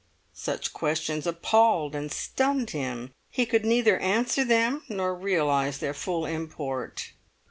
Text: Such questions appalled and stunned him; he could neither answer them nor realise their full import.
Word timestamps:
Such 0.33 0.73
questions 0.73 1.27
appalled 1.27 1.93
and 1.93 2.11
stunned 2.11 2.71
him; 2.71 3.11
he 3.29 3.45
could 3.45 3.65
neither 3.67 3.99
answer 3.99 4.43
them 4.43 4.83
nor 4.89 5.13
realise 5.13 5.77
their 5.77 5.93
full 5.93 6.25
import. 6.25 7.11